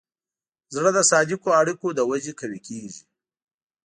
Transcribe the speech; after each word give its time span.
زړه 0.75 0.89
د 0.97 0.99
صادقو 1.11 1.49
اړیکو 1.61 1.87
له 1.97 2.03
وجې 2.09 2.33
قوي 2.39 2.59
کېږي. 2.67 3.01